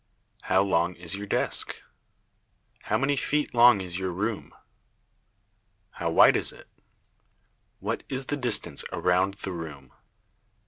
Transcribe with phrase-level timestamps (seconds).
[0.49, 1.75] How long is your desk?
[2.85, 4.51] How many feet long is your room?
[5.91, 6.67] How wide is it?
[7.81, 9.93] What is the distance around the room?